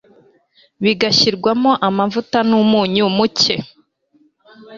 [0.83, 3.55] bigashyirwamo amavuta numunyu muke